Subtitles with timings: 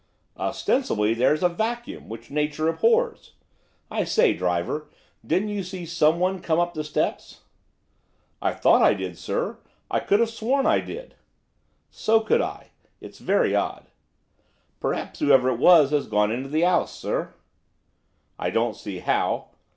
[0.35, 3.33] 'Ostensibly, there's a vacuum, which nature abhors.
[3.91, 4.89] I say, driver,
[5.23, 7.41] didn't you see someone come up the steps?'
[8.41, 9.59] 'I thought I did, sir,
[9.91, 11.13] I could have sworn I did.'
[11.91, 12.71] 'So could I.
[12.99, 13.91] It's very odd.'
[14.79, 17.35] 'Perhaps whoever it was has gone into the 'ouse, sir.'
[18.39, 19.49] 'I don't see how.